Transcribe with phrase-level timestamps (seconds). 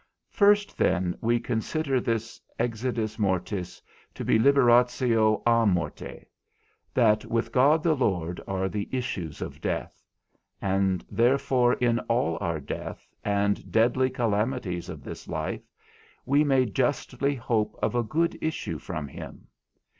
[0.31, 3.83] First, then, we consider this exitus mortis
[4.15, 6.25] to be liberatio à morte,
[6.91, 10.01] that with God the Lord are the issues of death;
[10.59, 15.61] and therefore in all our death, and deadly calamities of this life,
[16.25, 19.45] we may justly hope of a good issue from him.